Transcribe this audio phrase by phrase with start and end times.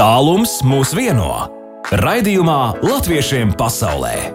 [0.00, 1.26] Tālums mūs vieno.
[2.00, 4.30] Raidījumā Latviešiem pasaulē.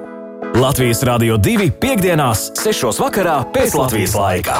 [0.61, 2.91] Latvijas Rādio 2 piekdienās, 6.
[3.01, 4.59] vakarā pēc Latvijas laika.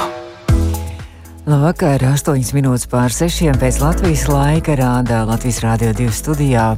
[1.46, 6.72] Labvakar, 8 minūtes pār 6 pēc Latvijas laika rādā Latvijas Rādio 2 studijā.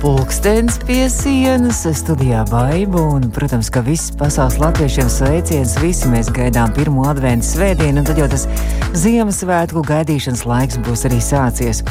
[0.00, 6.72] Pulkstenis pie sienas, studijā baiva un, protams, ka viss pasaules latviešiem sveiciens, visi mēs gaidām
[6.76, 8.46] pirmo adventu svētdienu, un tad jau tas
[8.96, 11.82] Ziemassvētku gaidīšanas laiks būs arī sācies.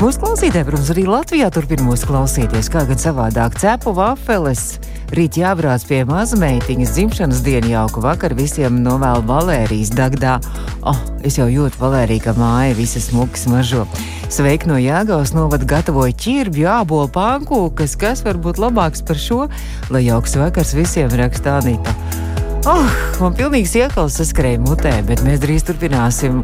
[0.00, 4.74] Mūsu klausītāji, protams, arī Latvijā turpina mūs klausīties, kā gan savādāk cepu vafeles.
[5.14, 10.38] Rīt jābrauc pie mazmeitiņas dzimšanas dienu jauku vakar visiem novēlu Valērijas Dagdā.
[10.82, 13.84] Oh, es jau jūtu Valēriju, ka māja visas smuki smaržo.
[14.32, 17.10] Sveiki no Jāgaus novada gatavoja ķirbju, ābolu
[17.44, 19.48] pankūkas, kas var būt labāks par šo,
[19.92, 21.92] lai jauks vakars visiem rakstā Anita.
[22.64, 22.88] Oh,
[23.20, 26.38] man pilnīgs iekals saskrēja mutē, bet mēs drīz turpināsim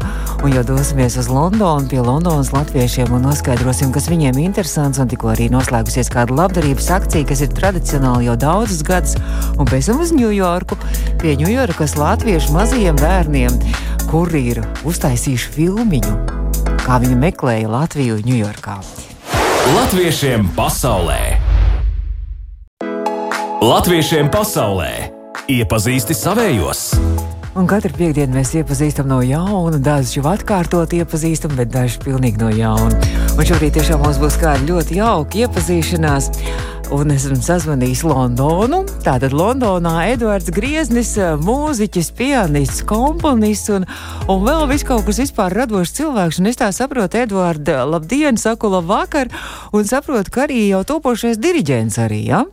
[0.45, 5.01] un jau dosimies uz Londonu pie Londonas latviešiem un noskaidrosim, kas viņiem ir interesants.
[5.01, 9.17] Un tikko arī noslēgusies kāda labdarības akcija, kas ir tradicionāli jau daudzus gadus,
[9.57, 10.77] un pēc tam uz Ņujorku
[11.23, 13.57] pie Ņujorkas latviešu mazajiem bērniem,
[14.11, 16.19] kuri ir uztaisījuši filmiņu,
[16.85, 18.77] kā viņi meklēja Latviju Ņujorkā.
[19.71, 21.39] Latviešiem pasaulē!
[23.63, 24.89] Latviešiem pasaulē!
[25.47, 26.81] Iepazīsti savējos!
[27.55, 32.51] Un katru piekdienu mēs iepazīstam no jauna, dažus jau atkārtot iepazīstam, bet dažus pilnīgi no
[32.51, 32.99] jauna.
[33.31, 36.27] Un šorīt tiešām mums būs kāda ļoti jauka iepazīšanās.
[36.91, 38.81] Un es esmu sazvanījis Londonu.
[39.05, 43.85] Tātad Londonā Edvards Grieznis, mūziķis, pianists, komponists un,
[44.27, 46.41] un vēl viss kaut kas vispār radošs cilvēks.
[46.41, 49.31] Un es tā saprotu, Edvards, labdien, saku labvakar,
[49.71, 52.43] un saprotu, ka arī jau topošais diriģents arī, ja?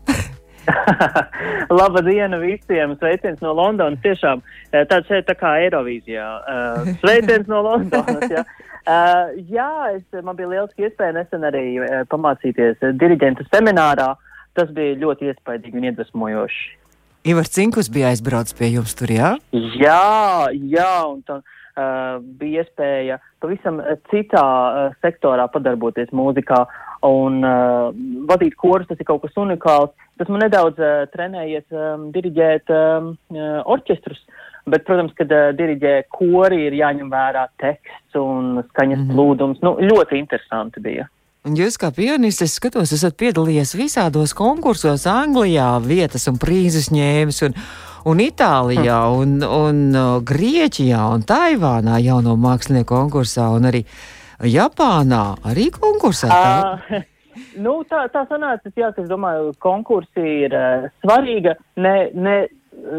[1.81, 2.95] Labdien visiem!
[3.03, 3.99] Sveiciens no Londonas.
[4.07, 6.29] Tiešām tāds šeit tā kā Eirovīzijā.
[6.39, 8.31] Uh, sveiciens no Londonas.
[8.31, 8.47] Jā.
[8.87, 14.15] Uh, jā, es, man bija lieliski iespēja nesen arī uh, pamācīties diriģenta seminārā.
[14.59, 16.67] Tas bija ļoti iespaidīgi un iedvesmojoši.
[17.29, 19.35] Ivars Cinkus bija aizbraucis pie jums tur, jā?
[19.53, 21.41] Jā, jā, un tā
[21.79, 23.81] uh, bija iespēja pavisam
[24.11, 26.63] citā uh, sektorā padarboties mūzikā
[27.07, 27.91] un uh,
[28.31, 28.89] vadīt korus.
[28.91, 29.95] Tas ir kaut kas unikāls.
[30.19, 34.25] Tas man nedaudz uh, trenējies um, diriģēt um, uh, orķestrus.
[34.69, 39.15] Bet, protams, kad uh, diriģē kori, ir jāņem vērā teksts un skaņas mm -hmm.
[39.15, 39.63] plūdums.
[39.65, 41.09] Nu, ļoti interesanti bija.
[41.57, 47.55] Jūs kā pianists, es skatos, esat piedalījies visādos konkursos, Anglijā vietas un prīzus ņēmis, un,
[48.11, 49.23] un Itālijā, hm.
[49.23, 53.85] un, un uh, Grieķijā, un Taivānā jauno mākslinieku konkursā, un arī
[54.45, 56.29] Japānā, arī konkursā.
[56.29, 57.01] Uh,
[57.65, 62.37] nu, tā, tā sanāca, jā, ka es domāju, konkursi ir uh, svarīga, ne, ne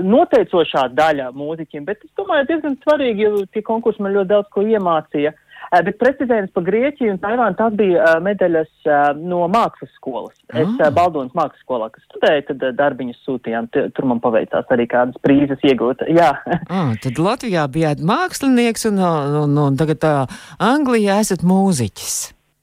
[0.10, 4.66] noteicošā daļa mūziķiem, bet es domāju, diezgan svarīgi, jo tie konkursi man ļoti daudz ko
[4.66, 5.36] iemācīja.
[5.36, 5.46] Uh,
[5.86, 10.34] bet precedents pa Grieķiju un Taivānu tas bija uh, medaļas uh, no mākslas skolas.
[10.50, 10.64] Ah.
[10.64, 13.70] Es uh, Baldonas mākslas skolā, kas studēju, tad darbiņus sūtījām.
[13.74, 16.08] Tur man paveicās arī kādas prīzes iegūt.
[16.20, 16.34] Jā.
[16.42, 22.20] ah, tad Latvijā bijāt mākslinieks un, un, un, un tagad uh, Anglijā esat mūziķis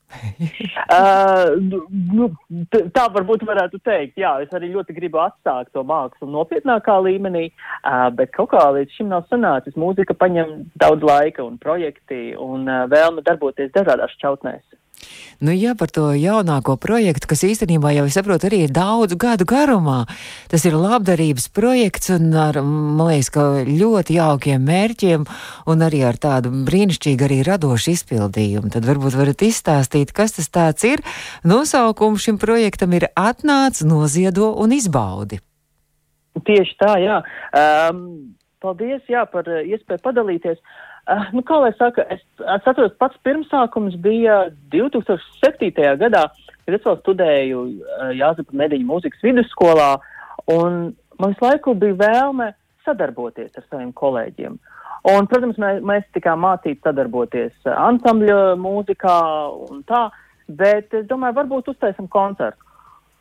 [0.96, 2.28] uh, nu,
[2.94, 4.16] tā varbūt varētu teikt.
[4.20, 8.96] Jā, es arī ļoti gribu atstāt to mākslu nopietnākā līmenī, uh, bet kaut kā līdz
[8.96, 9.76] šim nav sanācis.
[9.78, 14.64] Mūzika paņem daudz laika un projekti un uh, vēlme darboties dažādās čautnēs.
[15.36, 20.06] Nu, jā, par to jaunāko projektu, kas īstenībā jau, saprotu, arī ir daudzu gadu garumā.
[20.48, 25.26] Tas ir labdarības projekts un ar, man liekas, ka ļoti jaukiem mērķiem
[25.68, 28.72] un arī ar tādu brīnišķīgu arī radošu izpildījumu.
[28.72, 31.04] Tad varbūt varat izstāstīt, kas tas tāds ir.
[31.44, 35.42] Nosaukums šim projektam ir Atnāc, noziedo un izbaudi.
[36.46, 37.20] Tieši tā, jā.
[37.56, 38.02] Um,
[38.64, 40.56] paldies, jā, par iespēju padalīties.
[40.56, 40.82] Uh,
[41.34, 45.72] nu, kā lai saka, es, es atceros, pats pirmsākums bija 2007.
[46.02, 46.26] gadā,
[46.66, 49.92] kad es vēl studēju uh, Jāzepa Mediņu mūzikas vidusskolā,
[50.50, 52.52] un man visu laiku bija vēlme
[52.86, 54.58] sadarboties ar saviem kolēģiem.
[55.06, 59.18] Un, protams, mēs, mēs tikām mācīti sadarboties ansambļa mūzikā
[59.68, 60.08] un tā,
[60.58, 62.58] bet es domāju, varbūt uztaisim koncertu.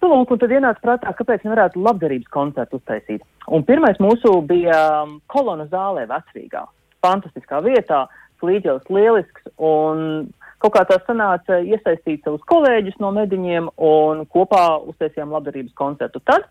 [0.02, 3.22] Nu, lūk, un tad ienāca prātā, kāpēc nevarētu labdarības koncertu uztaisīt.
[3.54, 6.66] Un pirmais mūsu bija um, kolona zālē Vecrīgā
[7.06, 8.06] fantastiskā vietā,
[8.42, 10.28] slīdļos lielisks, un
[10.64, 16.22] kaut kā tā sanāca iesaistīt savus kolēģus no mediņiem un kopā uztaisījām labdarības koncertu.
[16.26, 16.48] Tad,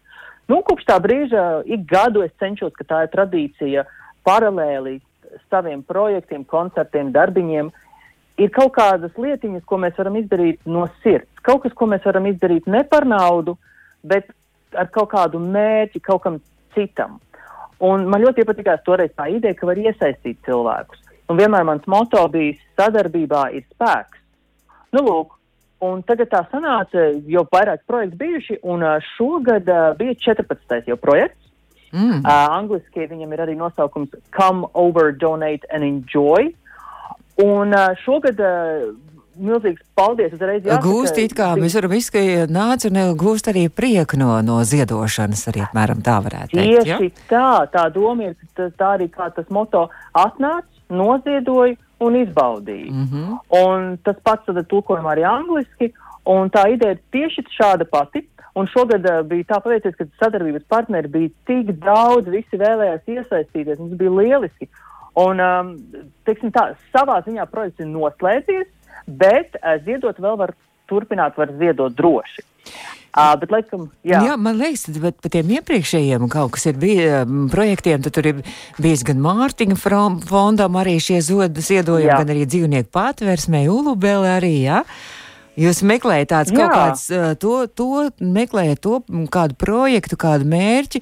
[0.50, 3.86] nu, kopš tā brīža ik gadu es cenšos, ka tā ir tradīcija
[4.26, 5.00] paralēli
[5.50, 7.72] saviem projektiem, koncertiem, darbiņiem.
[8.42, 11.30] Ir kaut kādas lietiņas, ko mēs varam izdarīt no sirds.
[11.46, 13.54] Kaut kas, ko mēs varam izdarīt ne par naudu,
[14.02, 14.30] bet
[14.74, 16.40] ar kaut kādu mērķi, kaut kam
[16.74, 17.20] citam.
[17.84, 21.00] Un man ļoti iepatikās toreiz tā ideja, ka var iesaistīt cilvēkus.
[21.28, 24.20] Un vienmēr mans moto bija sadarbībā ir spēks.
[24.94, 25.34] Nu, lūk,
[25.84, 28.84] Un tagad tā sanāca, jau vairāk projekti bijuši, un
[29.14, 30.84] šogad uh, bija 14.
[30.88, 31.40] jau projekts.
[31.94, 32.22] Mm.
[32.22, 36.48] Uh, angliski viņam ir arī nosaukums Come Over, Donate and Enjoy.
[37.42, 38.88] Un uh, šogad uh,
[39.36, 40.64] milzīgs paldies uzreiz.
[40.64, 45.46] Jāsaka, gūst it kā mēs varam izskaidrot, nāc un gūst arī prieku no, no ziedošanas,
[45.52, 46.84] arī apmēram tā varētu teikt.
[46.84, 47.24] Tieši ja?
[47.30, 52.92] tā, tā doma ir, tā, tā arī kā tas moto atnāc, noziedoju un izbaudīju.
[52.92, 53.38] Mm -hmm.
[53.64, 55.92] Un tas pats tad tulkojumā arī angliski,
[56.24, 58.28] un tā ideja ir tieši šāda pati.
[58.54, 63.78] Un šogad uh, bija tā paveicies, ka sadarbības partneri bija tik daudz, visi vēlējās iesaistīties,
[63.78, 64.68] mums bija lieliski.
[65.14, 65.74] Un, um,
[66.24, 68.66] teiksim tā, savā ziņā projekts ir noslēdzies,
[69.06, 70.54] bet uh, ziedot vēl var
[70.90, 72.44] turpināt, var ziedot droši.
[73.14, 74.18] Uh, bet, laikam, jā.
[74.26, 78.40] jā, man liekas, ka par tiem iepriekšējiem kaut kas ir bijis projektiem, tad tur ir
[78.82, 79.76] bijis gan Mārtiņa
[80.26, 84.82] fondam arī šie ziedojumi, gan arī dzīvnieku patversmē, Ulubele arī, jā.
[84.82, 85.22] Ja?
[85.60, 87.04] Jūs meklējat tāds kaut kāds,
[87.42, 88.98] to, to meklējat to
[89.32, 91.00] kādu projektu, kādu mērķi,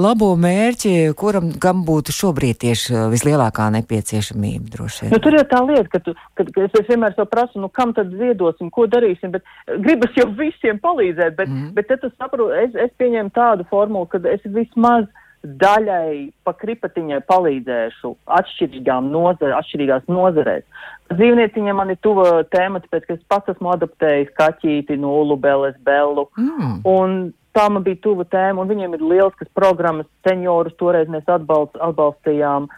[0.00, 5.14] labo mērķi, kuram, kam būtu šobrīd tieši vislielākā nepieciešamība droši vien.
[5.14, 7.94] Nu, tur ir tā lieta, ka, tu, ka, ka es vienmēr to prasu, nu kam
[7.96, 9.46] tad ziedosim, ko darīsim, bet
[9.86, 11.72] gribas jau visiem palīdzēt, bet, mm.
[11.76, 15.08] bet tad tu saproti, es, es pieņēmu tādu formulu, ka es vismaz
[15.44, 20.64] daļai pa kripatiņai palīdzēšu atšķirīgām nozare, atšķirīgās nozarēs.
[21.12, 26.26] Dzīvnieciņa man ir tuva tēma, tāpēc, ka es pats esmu adaptējis kaķīti no Ulubeles Bellu.
[26.40, 26.78] Mm.
[26.88, 27.18] Un
[27.56, 32.70] tā man bija tuva tēma, un viņiem ir lieliskas programmas, seniorus toreiz mēs atbalst, atbalstījām.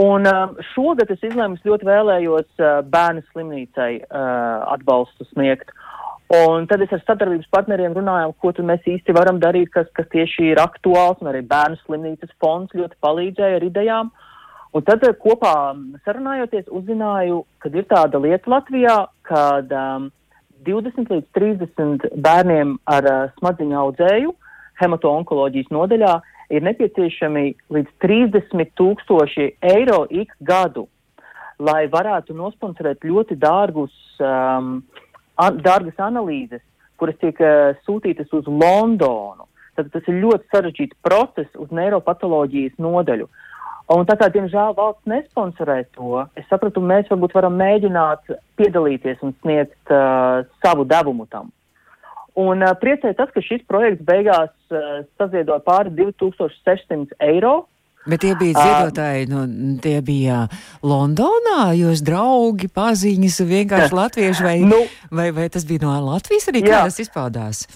[0.00, 5.74] Un um, šogad es izlēmu, ļoti vēlējos uh, bērnu slimnīcai uh, atbalstu sniegt.
[6.30, 10.52] Un tad es ar sadarbības partneriem runājām, ko mēs īsti varam darīt, kas, kas tieši
[10.52, 14.12] ir aktuāls, un arī bērnu slimnīcas fonds ļoti palīdzēja ar idejām.
[14.70, 15.74] Un tad eh, kopā
[16.06, 18.94] sarunājoties, uzzināju, ka ir tāda lieta Latvijā,
[19.26, 20.06] kad um,
[20.68, 24.36] 20 līdz 30 bērniem ar uh, smadziņu audzēju
[24.80, 26.14] hemato-onkoloģijas nodaļā
[26.54, 27.44] ir nepieciešami
[27.74, 30.86] līdz 30 tūkstoši eiro ik gadu,
[31.58, 34.78] lai varētu nosponsorēt ļoti dārgus um,
[35.40, 36.62] an, dārgas analīzes,
[37.00, 39.48] kuras tiek uh, sūtītas uz Londonu.
[39.78, 43.28] Tad tas ir ļoti sarežģīts process uz neiropatoloģijas nodaļu.
[43.90, 48.28] Un tā kā, diemžēl, valsts nesponsorē to, es sapratu, mēs varbūt varam mēģināt
[48.60, 51.48] piedalīties un sniegt uh, savu devumu tam.
[52.38, 57.64] Un uh, priecēja tas, ka šis projekts beigās uh, saziedoja pāri 2600 eiro
[58.08, 59.42] Bet tie bija ziedotāji, nu,
[59.84, 60.46] tie bija
[60.80, 64.78] Londonā, jūs draugi, paziņas, vienkārši latvieši, vai, nu,
[65.12, 67.66] vai, vai tas bija no Latvijas arī, kā tas izpaudās?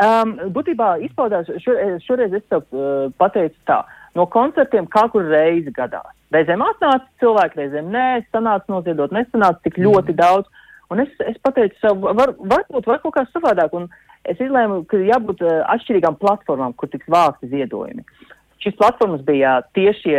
[0.00, 1.76] Um, būtībā izpaudās, šo,
[2.06, 3.82] šoreiz es tev uh, pateicu tā,
[4.16, 6.08] no koncertiem kā kur reizi gadās.
[6.32, 10.20] Reizēm atnāca cilvēki, reizēm nē, sanāca noziedot, nesanāca tik ļoti mm.
[10.22, 10.66] daudz.
[10.90, 13.90] Un es, es pateicu sev, var, varbūt var kaut kā savādāk, un
[14.24, 18.06] es izlēmu, ka jābūt uh, atšķirīgām platformām, kur tiks vākti ziedojumi.
[18.06, 18.29] Uh,
[18.60, 20.16] Šīs platformas bija tieši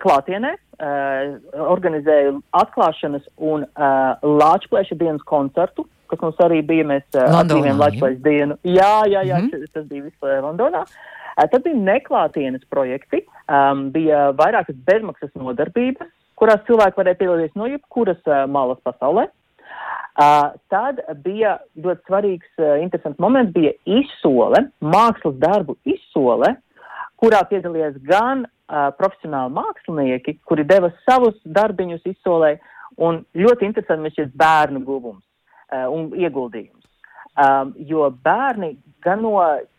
[0.00, 1.36] klātienē, uh,
[1.68, 8.22] organizēju atklāšanas un uh, Lāčplēša dienas koncertu, kas mums arī bija, mēs uh, atzīmējam Lāčplēša
[8.24, 8.58] dienu.
[8.64, 9.72] Jā, jā, jā, mm -hmm.
[9.74, 10.84] tas bija vispār Londonā.
[11.36, 17.66] Uh, tad bija neklātienes projekti, um, bija vairākas bezmaksas nodarbības, kurās cilvēki varēja piedalīties no
[17.66, 19.28] jebkuras uh, malas pasaulē.
[20.16, 26.56] Uh, tad bija ļoti svarīgs, uh, interesants moments, bija izsole, mākslas darbu izsole,
[27.20, 32.56] kurā piedalījās gan uh, profesionāli mākslinieki, kuri deva savus darbiņus izsolē,
[32.96, 36.84] un ļoti interesanti ir šis bērnu guvums uh, un ieguldījums.
[37.36, 39.36] Um, jo bērni gan no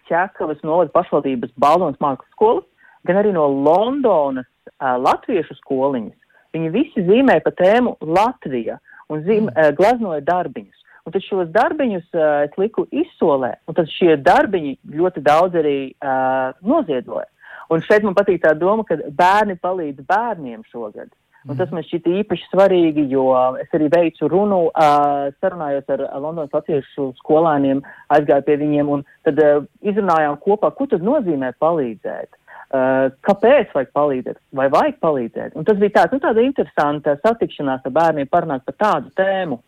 [0.08, 2.66] Čekavas novada pašvaldības Baldonas mākslas skolas,
[3.08, 6.18] gan arī no Londonas uh, latviešu skoliņas,
[6.56, 8.78] viņi visi zīmē pa tēmu Latvija
[9.10, 10.77] un zīm, uh, gleznoja darbiņus.
[11.08, 15.78] Un tad šos darbiņus uh, es liku izsolē, un tad šie darbiņi ļoti daudz arī
[16.04, 17.30] uh, noziedoja.
[17.72, 21.08] Un šeit man patīk tā doma, ka bērni palīdz bērniem šogad.
[21.48, 23.30] Un tas man šķiet īpaši svarīgi, jo
[23.62, 27.80] es arī veicu runu, uh, sarunājos ar Londonas latviešu skolēniem,
[28.12, 32.36] aizgāju pie viņiem un tad uh, izrunājām kopā, ko tad nozīmē palīdzēt.
[32.68, 35.56] Uh, kāpēc vajag palīdzēt, vai vajag palīdzēt?
[35.56, 39.62] Un tas bija tāds, nu, tāda interesanta satikšanās ar bērniem parunāt par tādu tēmu.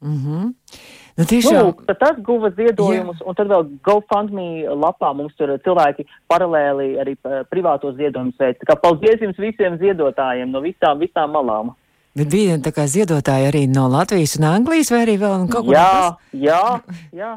[0.00, 0.54] Mm -hmm.
[1.16, 1.54] Nu, tiešām...
[1.64, 3.24] nu, tad tas guva ziedojumus, Jā.
[3.24, 7.16] un tad vēl GoFundMe lapā mums tur cilvēki paralēli arī
[7.48, 8.60] privātos ziedojumus veids.
[8.60, 11.72] Tā kā paldies jums visiem ziedotājiem no visām, visām malām.
[12.16, 15.74] Bet bija tā kā ziedotāji arī no Latvijas un Anglijas vai arī vēl kaut kur?
[15.74, 16.80] Jā, jā,
[17.12, 17.32] jā.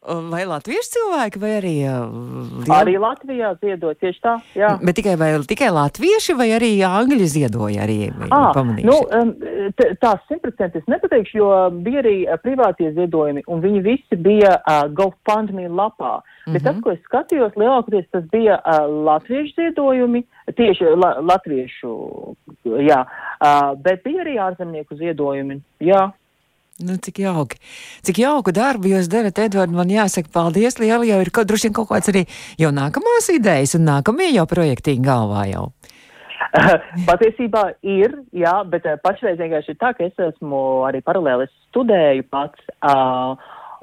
[0.00, 1.74] Vai latviešu cilvēki, vai arī?
[1.84, 2.70] Liel...
[2.72, 4.70] Arī Latvijā ziedoja tieši tā, jā.
[4.80, 7.98] Bet tikai, vai, tikai latvieši vai arī angļi ziedoja arī?
[8.32, 8.94] À, nu,
[10.00, 11.50] tā simtprocentīgi es nepateikšu, jo
[11.84, 16.14] bija arī privātie ziedojumi, un viņi visi bija uh, GoFundMe lapā.
[16.16, 16.52] Mm -hmm.
[16.54, 16.82] Bet tas, mhm.
[16.82, 20.24] ko es skatījos, lielākoties tas bija uh, latviešu ziedojumi,
[20.56, 21.92] tieši la, latviešu,
[22.64, 26.08] jā, uh, bet bija arī ārzemnieku ziedojumi, jā.
[26.80, 27.58] Nu, cik jauki.
[28.06, 29.74] Cik jauku darbu jūs darat, Edvards.
[29.76, 30.78] Man jāsaka, paldies.
[30.80, 32.24] Liela jau ir kaut, droši vien kaut kāds arī
[32.60, 35.68] jau nākamās idejas un nākamie jau projektīgi galvā jau.
[37.10, 42.70] Patiesībā ir, jā, bet pašreiz vienkārši ir tā, ka es esmu arī paralēli studēju pats.
[42.80, 43.36] Uh,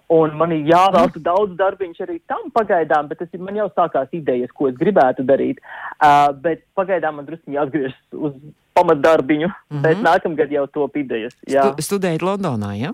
[0.08, 4.08] Un man ir jāvelta daudz darbiņš arī tam pagaidām, bet tas ir man jau sākās
[4.16, 5.60] idejas, ko es gribētu darīt.
[6.00, 8.38] Uh, bet pagaidām man drusku jāatgriežas uz
[8.78, 9.82] pamatdarbiņu, mm -hmm.
[9.84, 11.36] bet nākamgad jau top idejas.
[11.44, 11.66] Jā.
[11.74, 12.94] Stu, studējat Londonā, jā?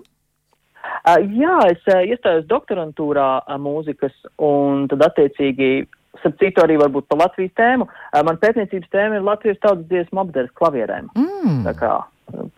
[1.04, 5.86] Uh, jā, es uh, iestājos doktorantūrā uh, mūzikas un tad attiecīgi,
[6.18, 7.86] starp citu arī varbūt pa Latvijas tēmu.
[8.24, 11.10] Man pētniecības tēma ir Latvijas tautas dziesmu apdares klavierēm.
[11.14, 11.62] Mm.
[11.66, 11.92] Tā kā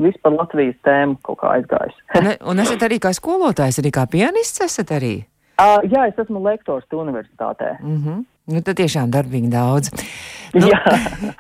[0.02, 1.96] vispār Latvijas tēmu kaut kā aizgājis.
[2.18, 5.16] un, un esat arī kā skolotājs, arī kā pianists esat arī?
[5.56, 7.78] Uh, jā, es esmu lektors universitātē.
[7.80, 8.24] Mm -hmm.
[8.46, 9.90] Nu, tad tiešām darbīgi daudz.
[10.54, 10.80] Nu, jā.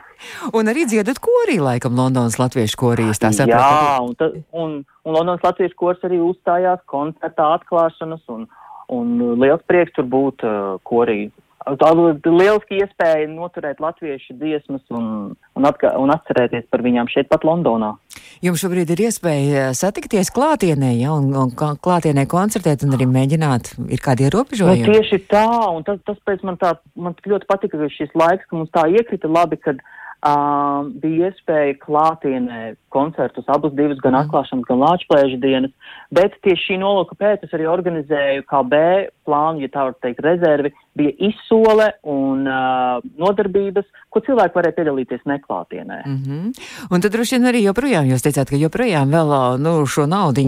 [0.58, 3.20] un arī dziedat korī, laikam, Londonas latviešu korijas.
[3.22, 3.62] Tā sapratu.
[3.62, 8.48] Jā, un, ta, un, un Londonas latviešu kors arī uzstājās koncertā atklāšanas, un,
[8.88, 11.30] un liels prieks tur būt uh, korī
[11.74, 17.46] tāda lieliski iespēja noturēt latviešu dziesmas un, un, atka, un atcerēties par viņām šeit pat
[17.46, 17.96] Londonā.
[18.44, 24.02] Jums šobrīd ir iespēja satikties klātienē, ja, un, un klātienē koncertēt un arī mēģināt, ir
[24.04, 24.86] kādi ierobežojumi?
[24.86, 28.46] Nu, tieši tā, un tas, tas pēc man tā, man ļoti patika, ka šis laiks,
[28.46, 32.62] ka mums tā iekrita labi, kad uh, bija iespēja klātienē
[32.94, 34.26] koncertus, abus divus, gan mm.
[34.26, 35.74] atklāšanas, gan lāčplēža dienas,
[36.14, 38.82] bet tieši šī nolūka pēc es arī organizēju kā B
[39.26, 45.26] plānu, ja tā var teikt, rezervi, bija izsole un uh, nodarbības, ko cilvēki varēja piedalīties
[45.28, 45.98] neklātienē.
[46.06, 46.68] Mm -hmm.
[46.90, 50.40] Un tad droši vien arī joprojām jūs teicāt, ka joprojām vēl nu, šo naudu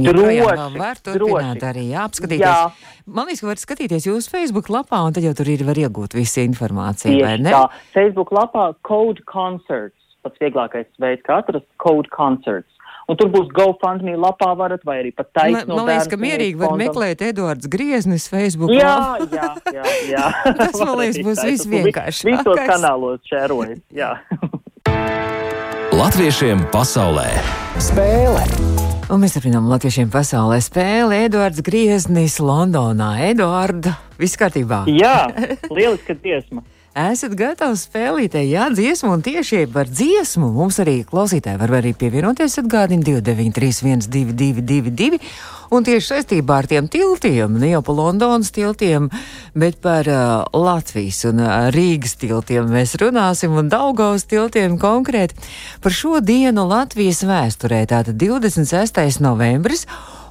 [0.79, 2.47] var turpināt arī apskatīties.
[2.47, 2.71] Jā.
[3.07, 6.15] Man liekas, ka var skatīties jūsu Facebook lapā, un tad jau tur ir var iegūt
[6.15, 7.51] visu informāciju, Tieši vai ne?
[7.51, 12.78] Tā, Facebook lapā Code Concerts, pats vieglākais veids, kā atrast Code Concerts.
[13.09, 15.63] Un tur būs GoFundMe lapā varat, vai arī pat taisno.
[15.65, 18.75] Man, man liekas, ka mierīgi var meklēt Eduards Grieznis Facebook.
[18.77, 20.27] Jā, jā, jā, jā.
[20.59, 22.29] Tas, man liekas, būs visvienkāršāk.
[22.29, 24.13] Visos kanālos šērojas, jā.
[25.97, 27.31] Latviešiem pasaulē
[27.81, 28.45] spēle.
[29.09, 31.25] Un mēs turpinām Latviešiem pasaulē spēli.
[31.31, 33.15] Eduards Grieznis Londonā.
[33.31, 34.85] Eduarda, viss kārtībā?
[34.93, 35.31] Jā,
[35.73, 36.61] lieliska dziesma.
[36.97, 42.59] Esat gatavi spēlītē, jā, dziesmu un tieši par dziesmu mums arī klausītāji var arī pievienoties
[42.63, 45.21] atgādini 293 1222.
[45.69, 49.11] Un tieši saistībā ar tiem tiltiem, ne jau pa Londonas tiltiem,
[49.53, 55.37] bet par uh, Latvijas un uh, Rīgas tiltiem mēs runāsim un Daugaus tiltiem konkrēti
[55.85, 59.21] par šo dienu Latvijas vēsturē, tātad 26.
[59.21, 59.85] novembris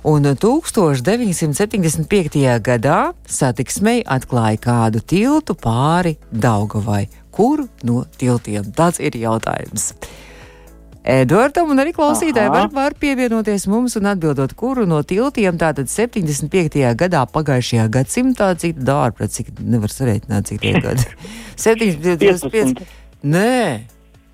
[0.08, 2.64] un 1975.
[2.64, 7.08] gadā satiksmei atklāja kādu tiltu pāri Daugavai.
[7.32, 8.64] Kuru no tiltiem?
[8.76, 9.94] Tas ir jautājums.
[11.08, 16.82] Edvardam un arī klausītāji var, var pievienoties mums un atbildot, kuru no tiltiem tātad 75.
[17.00, 21.06] gadā pagājušajā gadsimtā, cik dārprat, cik nevar sarēķināt, cik tie gadi.
[21.68, 22.84] 75.
[23.24, 23.56] Nē.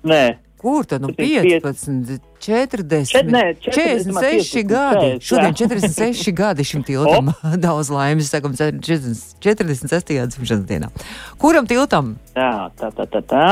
[0.06, 0.24] Nē.
[0.64, 5.10] Kur tad nu 15, 40, Čet, nē, 40 46 gadi?
[5.20, 7.28] Šodien 46 gadi šim tiltam.
[7.66, 9.36] Daudz laimes, sakam, 46.
[9.44, 10.88] dzimšanas dienā.
[11.36, 12.14] Kuram tiltam?
[12.32, 13.20] Tā, tā, tā, tā.
[13.28, 13.46] tā.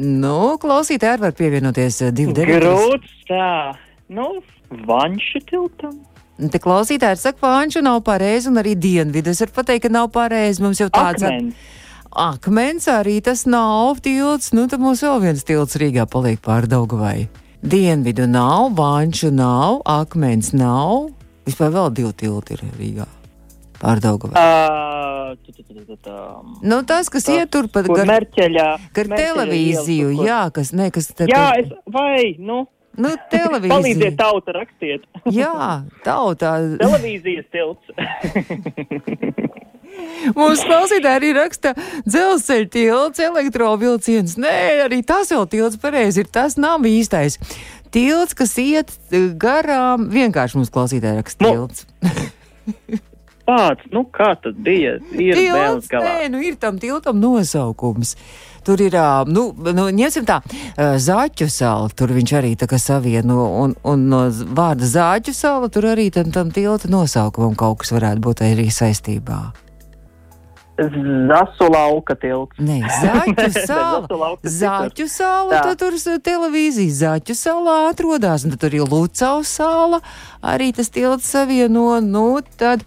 [0.00, 2.48] Nu, klausītāji var pievienoties 2.9.
[2.48, 3.76] Grūts, tā.
[4.08, 4.38] Nu,
[4.88, 6.00] Vanšu tiltam.
[6.36, 9.36] Te klausītāji saka, Vanšu nav pareizi, un arī dienvidu.
[9.36, 10.64] Es varu pateikt, ka nav pareizi.
[10.64, 11.28] Mums jau tāds.
[11.28, 11.68] Akmens.
[12.16, 17.28] Akmens arī tas nav tilts, nu tad mums vēl viens tilts Rīgā paliek pār Daugavai.
[17.60, 21.10] Dienvidu nav, Vanču nav, Akmens nav,
[21.44, 23.06] vispār vēl divi tilti ir Rīgā.
[23.76, 24.32] Pārdaugavā.
[24.32, 25.36] Uh,
[26.64, 28.24] nu, tas, kas iet tur pat gar,
[28.96, 32.62] gar televīziju, jā, kas, ne, kas te, jā, es, vai, nu.
[32.96, 33.74] Nu, televīzija.
[33.74, 35.04] Palīdziet tauta rakstiet.
[35.28, 36.56] jā, tautā.
[36.80, 37.84] Televīzijas tilts.
[40.36, 41.74] Mūsu klausītāji arī raksta
[42.06, 44.36] dzelzceļa tilts, elektrovilciens.
[44.42, 46.30] Nē, arī tas vēl tilts pareizi ir.
[46.32, 47.38] Tas nav īstais.
[47.94, 48.94] Tilts, kas iet
[49.40, 51.52] garām, vienkārši mums klausītāji raksta nu.
[51.54, 51.86] tilts.
[53.46, 54.96] Pats, nu kā tad bija?
[55.14, 58.16] Ir tilts, nē, nu ir tam tiltam nosaukums.
[58.66, 58.96] Tur ir,
[59.30, 60.40] nu, nu ņemsim tā,
[60.74, 64.24] zāķu sala, tur viņš arī tā kā savieno, un, un no
[64.58, 69.38] vārda zāķu sala tur arī tam, tam tilta nosaukumam kaut kas varētu būt arī saistībā.
[70.76, 72.58] Zasu lauka tilts.
[72.60, 74.32] Nē, Zaķu sala.
[74.44, 80.02] Zaķu sala, tad tur televīzija Zaķu salā atrodas, un tad tur ir Lucau sala,
[80.44, 82.28] arī tas tilts savieno, nu
[82.60, 82.84] tad.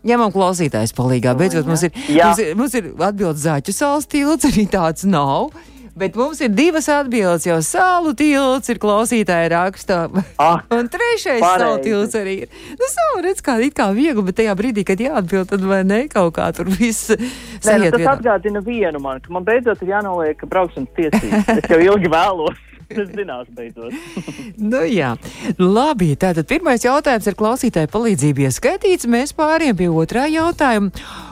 [0.00, 1.34] Ņemam klausītājs palīgā.
[1.36, 5.50] Beidzot, mums ir, mums ir, mums ir atbildes Zaķu salas tilts, arī tāds nav.
[5.98, 9.98] Bet mums ir divas atbildes, jau salu tilts ir klausītāja rakstā.
[10.40, 12.48] Ah, Un trešais salu tilts arī ir.
[12.78, 16.04] Nu, savu redz, kā it kā viegli, bet tajā brīdī, kad jāatbild, tad vai ne
[16.12, 18.16] kaut kā tur viss Nē, nu, sajiet tas vienā.
[18.16, 21.54] atgādina vienu man, ka man beidzot ir jānoliek braukšanas tiesības.
[21.58, 22.58] Es jau ilgi vēlos.
[22.90, 23.92] Es zināšu beidzot.
[24.70, 25.12] Nu, jā,
[25.62, 26.08] labi.
[26.18, 29.06] Tātad pirmais jautājums ar klausītāju palīdzību ieskaitīts.
[29.06, 30.90] Mēs pāriem pie otrā jautājuma.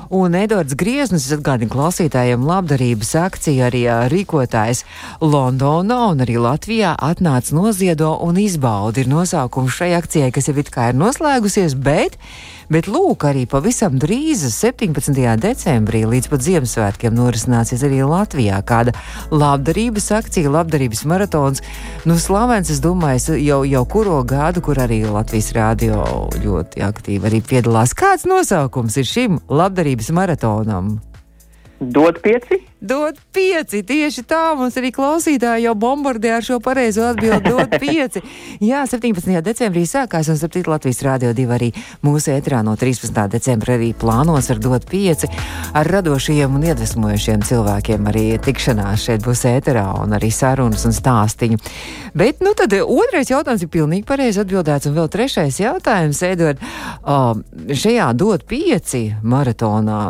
[0.09, 4.87] Un Edvards Grieznis, es atgādinu klausītājiem, labdarības akcija arī rīkotājs
[5.21, 10.73] Londonā un arī Latvijā atnāca noziedo un izbaudi ir nosaukums šai akcijai, kas jau it
[10.73, 12.17] kā ir noslēgusies, bet,
[12.73, 15.13] bet lūk, arī pavisam drīz 17.
[15.45, 18.97] decembrī līdz pat Ziemassvētkiem norisināsies arī Latvijā kāda
[19.29, 21.61] labdarības akcija, labdarības maratons.
[22.09, 26.01] Nu, slavens, es domāju, jau, jau kuro gadu, kur arī Latvijas rādio
[26.41, 27.93] ļoti aktīvi arī piedalās.
[27.93, 31.01] Kāds nosaukums ir šim labdarības maratonam?
[31.81, 32.63] Dod pieci?
[32.79, 33.81] Dod pieci.
[33.83, 37.51] Tieši tā mums arī klausītāji jau bombardē ar šo pareizo atbildi.
[37.51, 38.23] Dod pieci.
[38.63, 39.35] Jā, 17.
[39.43, 40.63] decembrī sākās, un 7.
[40.71, 41.73] Latvijas Rādio 2 arī
[42.07, 43.11] mūsu ētrā no 13.
[43.33, 45.27] decembra arī plānos ar dot pieci.
[45.75, 51.59] Ar radošiem un iedvesmojošiem cilvēkiem arī tikšanās šeit būs ēterā un arī sarunas un stāstiņu.
[52.19, 57.35] Bet, nu tad otrais jautājums ir pilnīgi pareizi atbildēts, un vēl trešais jautājums, Edvard, uh,
[57.69, 60.01] šajā dot pieci maratonā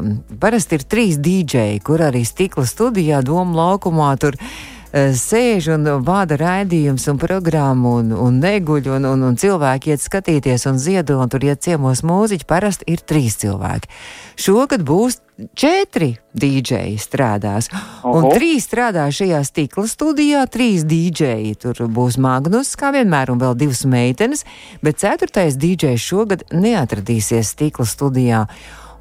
[0.41, 6.39] parasti ir trīs dīdžeji, kur arī stikla studijā Doma laukumā tur eh, sēž un vada
[6.41, 11.31] raidījums un programmu un, un neguļ, un, un, un cilvēki iet skatīties un ziedo, un
[11.31, 12.49] tur iet ciemos mūziķi.
[12.49, 13.91] Parasti ir trīs cilvēki.
[14.39, 15.21] Šogad būs
[15.59, 17.69] četri dīdžeji strādās,
[18.07, 18.33] un Oho.
[18.35, 21.55] trīs strādā šajā stikla studijā, trīs dīdžeji.
[21.63, 24.45] Tur būs Magnus, kā vienmēr, un vēl divas meitenes,
[24.83, 28.45] bet ceturtais dīdžejs šogad neatradīsies stikla studijā.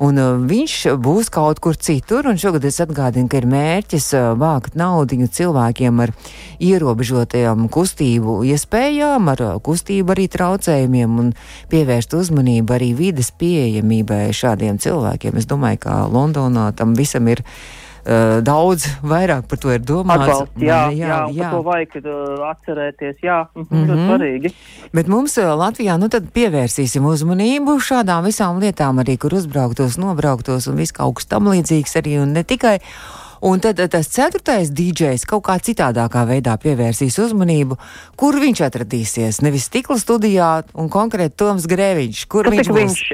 [0.03, 4.75] Un uh, viņš būs kaut kur citur, šogad es atgādinu, ka ir mērķis uh, vākt
[4.77, 6.13] naudu cilvēkiem ar
[6.61, 11.33] ierobežotajām kustību iespējām, ar uh, kustību arī traucējumiem, un
[11.73, 15.41] pievērst uzmanību arī vides pieejamībai šādiem cilvēkiem.
[15.41, 17.41] Es domāju, ka Londonā tam visam ir
[18.07, 20.23] uh, daudz vairāk par to ir domāts.
[20.23, 21.51] Atbalsts, jā, jā, jā, jā.
[21.51, 23.85] to vajag uh, atcerēties, jā, mm -hmm.
[23.87, 24.07] ļoti Mhm.
[24.09, 24.53] svarīgi.
[24.93, 30.67] Bet mums uh, Latvijā nu tad pievērsīsim uzmanību šādām visām lietām, arī kur uzbrauktos, nobrauktos
[30.67, 32.79] un viss kaut kas tam līdzīgs arī un ne tikai.
[33.41, 37.77] Un tad tas ceturtais DJs kaut kā citādākā veidā pievērsīs uzmanību,
[38.15, 39.41] kur viņš atradīsies.
[39.41, 42.77] Nevis stikla studijā un konkrēti Toms Grēviņš, kur Ka viņš būs.
[42.77, 43.13] viņš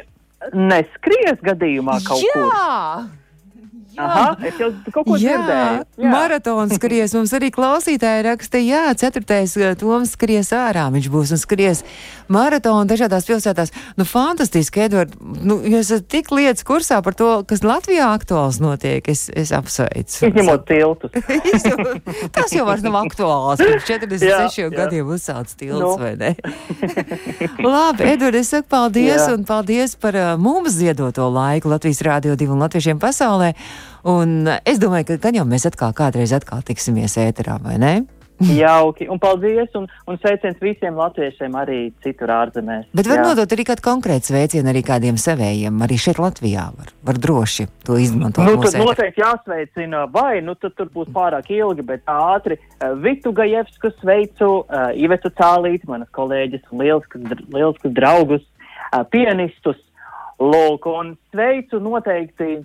[0.53, 2.47] neskries gadījumā kaut kur.
[3.93, 4.05] Jā!
[4.09, 6.09] Aha, es jau kaut ko jā, dzirdēju.
[6.09, 7.13] maratons skries.
[7.13, 10.87] Mums arī klausītāji raksta, jā, ceturtais uh, Toms skries ārā.
[10.95, 11.83] Viņš būs un skries
[12.33, 13.69] maratonu dažādās pilsētās.
[13.99, 15.13] Nu, fantastiski, Edvard.
[15.21, 19.05] Nu, jūs esat tik lietas kursā par to, kas Latvijā aktuāls notiek.
[19.13, 20.29] Es, es apsveicu.
[20.31, 21.13] Izņemot tiltus.
[22.35, 23.61] Tas jau vairs nav aktuāls.
[23.61, 24.69] Pirms 46 Jā, jā.
[24.73, 25.93] gadiem uzsācis tilts, Nu.
[26.01, 26.33] vai ne?
[27.63, 29.29] Labi, Edvard, es saku paldies Jā.
[29.35, 33.53] un paldies par uh, mums ziedoto laiku Latvijas Rādio 2 un Latviešiem pasaulē.
[34.03, 37.93] Un es domāju, ka gan jau mēs atkal kādreiz atkal tiksimies ēterā, vai ne?
[38.59, 39.07] Jauki.
[39.09, 42.87] Un paldies, un, un sveiciens visiem latviešiem arī citur ārzemēs.
[42.95, 43.27] Bet var Jā.
[43.29, 45.77] nodot arī kādu konkrētu sveicienu arī kādiem savējiem.
[45.85, 48.43] Arī šeit Latvijā var, var droši to izmantot.
[48.47, 52.59] Nu, mūsu tad noteikti jāsveicina, vai nu tad tur būs pārāk ilgi, bet ātri.
[52.79, 58.45] Uh, Vitu Gajevsku sveicu, uh, Ivetu Cālīti, manas kolēģis, lieliskus, lieliskus draugus,
[58.91, 59.79] uh, pianistus.
[60.43, 62.63] Lūk, un sveicu noteikti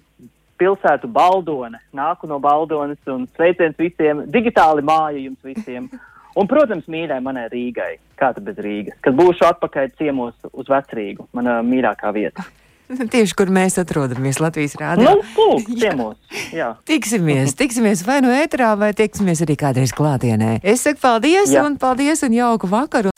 [0.58, 1.80] pilsētu Baldone.
[1.96, 5.90] Nāku no Baldones un sveiciens visiem, digitāli māja jums visiem.
[6.38, 11.26] Un, protams, mīļai manai Rīgai, kā tad bez Rīgas, kad būšu atpakaļ ciemos uz Vecrīgu,
[11.34, 12.44] mana mīļākā vieta.
[13.14, 15.16] Tieši kur mēs atrodamies Latvijas Rādio.
[15.18, 16.16] Nu, lūk, ciemos,
[16.54, 16.72] jā.
[16.88, 20.58] Tiksimies, tiksimies vai nu ēterā, vai tiksimies arī kādreiz klātienē.
[20.62, 21.66] Es saku paldies, Jā.
[21.66, 23.14] un paldies, un jauku vakaru.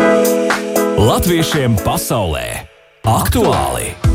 [1.00, 2.46] Latviešiem pasaulē
[3.08, 4.09] aktuāli!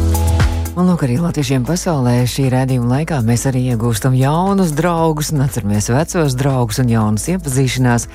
[0.75, 5.87] Un lūk, arī latviešiem pasaulē šī redzējuma laikā mēs arī iegūstam jaunus draugus, un atceramies
[5.87, 8.09] vecos draugus un jaunas iepazīšanās.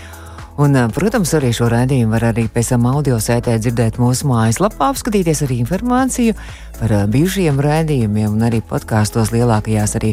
[0.60, 5.40] Un, protams, arī šo raidījumu var arī pēc tam audio sētē dzirdēt mūsu mājaslapā, apskatīties
[5.46, 6.36] arī informāciju
[6.76, 10.12] par bijušajiem raidījumiem un arī podkāstos lielākajās arī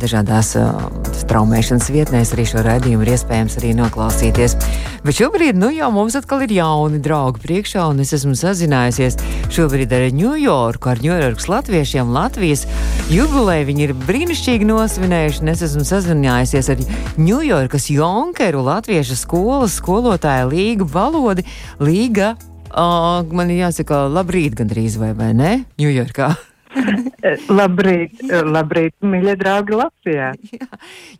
[0.00, 0.84] dažādās uh,
[1.16, 2.32] straumēšanas vietnēs.
[2.34, 4.56] Arī šo raidījumu ir iespējams arī noklausīties.
[5.04, 9.18] Bet šobrīd nu, jau mums atkal ir jauni draugi priekšā, un es esmu sazinājusies
[9.52, 12.12] šobrīd ar Ņujorku, ar Ņujorkas latviešiem.
[12.14, 12.64] Latvijas
[13.12, 16.86] jubileju viņi ir brīnišķīgi nosvinējuši, un es esmu sazinājusies ar
[17.18, 21.48] Ņujorkas Jonkeru Latviešu skolas skolotāju Līgu Valodi.
[21.82, 22.34] Līga,
[22.70, 25.52] uh, man jāsaka, labrīt gandrīz vai, vai ne?
[25.82, 26.32] Ņujorkā.
[27.58, 30.32] labrīt, labrīt, mīļie draugi Latvijā.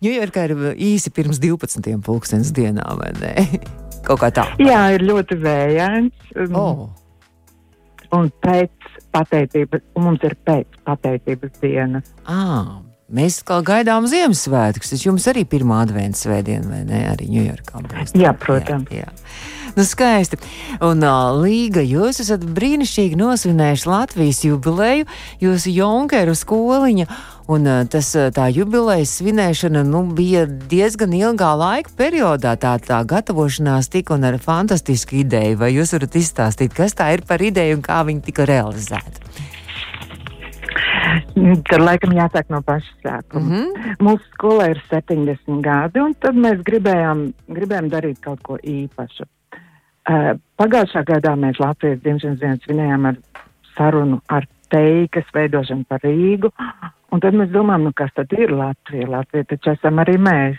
[0.05, 1.95] Ņujorkā ir īsi pirms 12.
[2.05, 3.35] pulkstenes dienā, vai ne?
[4.07, 4.49] Kaut kā tā.
[4.63, 6.33] Jā, ir ļoti vējains.
[6.51, 6.89] Oh.
[8.13, 12.09] Un pēc pateicības, mums ir pēc pateicības dienas.
[12.27, 12.81] Ah.
[13.13, 14.95] Mēs kā gaidām Ziemassvētkus.
[14.95, 17.03] Tas jums arī pirmā adventas svētdiena, vai ne?
[17.11, 17.83] Arī Ņujorkā.
[18.17, 18.89] Jā, protams.
[18.89, 19.61] Jā, jā.
[19.77, 20.37] Nu, skaisti.
[20.85, 25.07] Un uh, Līga, jūs esat brīnišķīgi nosvinējuši Latvijas jubileju,
[25.41, 27.07] jūsu Junkeru skoliņa.
[27.53, 32.55] Un tas, tā jubilejas svinēšana nu, bija diezgan ilgā laika periodā.
[32.61, 35.59] Tā, tā gatavošanās tika un ar fantastisku ideju.
[35.65, 39.27] Vai jūs varat izstāstīt, kas tā ir par ideju un kā viņa tika realizēta?
[41.69, 43.43] Tad laikam jāsāk no paša sākuma.
[43.43, 43.95] Mm -hmm.
[44.07, 49.25] Mūsu skolā ir 70 gadi, un tad mēs gribējām, gribējām darīt kaut ko īpašu.
[50.03, 53.19] Pagājušā gadā mēs Latvijas dzimšanas dienu svinējām ar
[53.77, 56.51] sarunu ar teikas veidošanu par Rīgu,
[57.13, 59.09] un tad mēs domājam, nu kas tad ir Latvija?
[59.19, 60.59] Latvija taču esam arī mēs.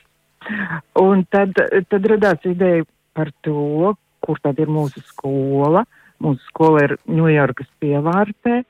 [0.99, 5.83] Un tad, tad radās ideja par to, kur tad ir mūsu skola.
[6.23, 8.61] Mūsu skola ir Ņujorkas pievārtē,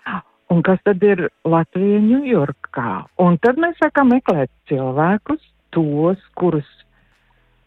[0.49, 2.93] un kas tad ir Latvija Ņujorkā.
[3.21, 5.43] Un tad mēs sākām meklēt cilvēkus,
[5.75, 6.69] tos, kurus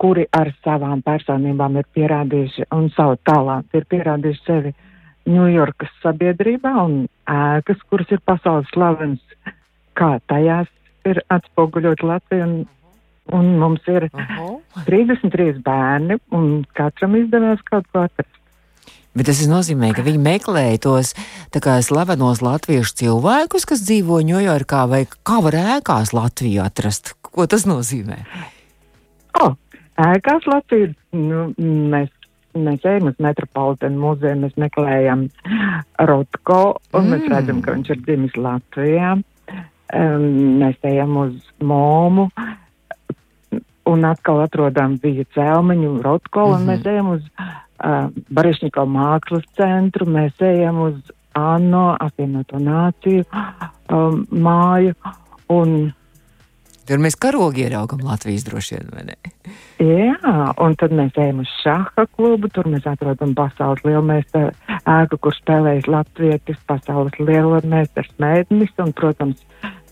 [0.00, 4.74] kuri ar savām personībām ir pierādījuši un savu talantu ir pierādījuši sevi
[5.26, 9.18] Ņujorkas sabiedrībā un ēkas, kuras ir pasaules slavens,
[9.98, 10.70] kā tajās
[11.02, 12.46] ir atspoguļot Latviju.
[12.46, 12.54] Un,
[13.34, 14.60] un mums ir uh -huh.
[14.86, 18.36] 33 bērni, un katram izdevās kaut ko atrast.
[19.16, 21.14] Bet tas nozīmē, ka viņi meklēja tos
[21.50, 27.14] kā, slavenos latviešu cilvēkus, kas dzīvo Ņujorkā, vai kā var ēkās Latviju atrast?
[27.22, 28.18] Ko tas nozīmē?
[29.40, 29.56] Oh,
[30.02, 30.92] ēkās Latviju.
[31.16, 31.46] Nu,
[31.92, 32.10] mēs,
[32.56, 35.26] mēs ejam uz Metropolitānu muzeju, mēs meklējam
[36.10, 36.60] Rotko,
[36.92, 37.14] un mm.
[37.14, 39.16] mēs redzam, ka viņš ir dzimis Latvijā.
[39.94, 40.24] Um,
[40.60, 42.26] mēs ejam uz Momu,
[43.86, 46.56] un atkal atrodam bija Celmeņu Rotko, mm -hmm.
[46.56, 46.70] un mhm.
[46.70, 47.22] mēs ejam uz
[47.84, 50.96] uh, Barešņiko mākslas centru, mēs ejam uz
[51.36, 53.24] ANO apvienoto nāciju
[53.92, 54.94] um, māju,
[55.48, 55.92] un
[56.86, 59.16] Tur mēs karogi ieraugam Latvijas droši vien, vai ne?
[59.82, 65.34] Jā, un tad mēs ejam uz šaha klubu, tur mēs atrodam pasaules lielmeistaru ēku, kur
[65.34, 69.42] spēlējas latvietis, pasaules lielmeistars mēdnis, un, protams,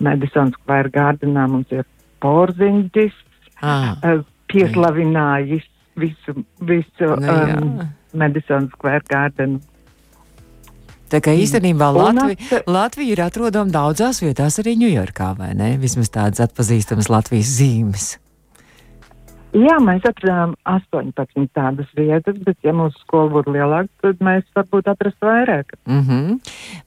[0.03, 1.85] Madison Square Gardenā mums ir
[2.23, 3.21] porziņģis,
[3.67, 3.93] ah.
[4.53, 5.67] pieslavinājis
[6.01, 9.61] visu, visu nu, um, Madison Square Gardenu.
[11.15, 15.75] Tā kā īstenībā Latvija, Latvija ir atrodama daudzās vietās, arī Ņujorkā, vai ne?
[15.79, 18.07] Vismaz tādas atpazīstamas Latvijas zīmes.
[19.55, 24.89] Jā, mēs atradām 18 tādas vietas, bet, ja mūsu skola būtu lielāka, tad mēs varbūt
[24.91, 25.77] atrastu vairāk.
[25.87, 26.41] Mm -hmm.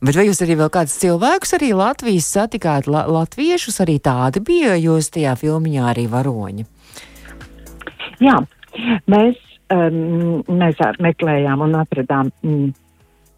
[0.04, 4.76] Bet vai jūs arī vēl kādus cilvēkus, arī Latvijas satikāt, la latviešus arī tādi bija,
[4.76, 6.66] jūs tajā filmiņā arī varoņi?
[8.20, 8.36] Jā,
[9.08, 9.40] mēs,
[9.72, 12.32] um, mēs meklējām un atradām.
[12.44, 12.74] Mm,